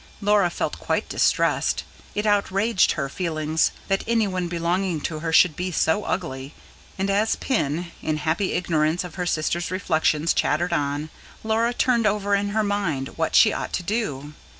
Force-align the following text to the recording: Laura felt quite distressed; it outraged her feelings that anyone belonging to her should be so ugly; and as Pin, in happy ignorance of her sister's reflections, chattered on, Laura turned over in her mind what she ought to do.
Laura 0.19 0.49
felt 0.49 0.79
quite 0.79 1.07
distressed; 1.07 1.83
it 2.15 2.25
outraged 2.25 2.93
her 2.93 3.07
feelings 3.07 3.69
that 3.87 4.03
anyone 4.07 4.47
belonging 4.47 4.99
to 4.99 5.19
her 5.19 5.31
should 5.31 5.55
be 5.55 5.71
so 5.71 6.05
ugly; 6.05 6.55
and 6.97 7.07
as 7.07 7.35
Pin, 7.35 7.91
in 8.01 8.17
happy 8.17 8.53
ignorance 8.53 9.03
of 9.03 9.13
her 9.13 9.27
sister's 9.27 9.69
reflections, 9.69 10.33
chattered 10.33 10.73
on, 10.73 11.09
Laura 11.43 11.71
turned 11.71 12.07
over 12.07 12.33
in 12.33 12.49
her 12.49 12.63
mind 12.63 13.09
what 13.09 13.35
she 13.35 13.53
ought 13.53 13.73
to 13.73 13.83
do. 13.83 14.33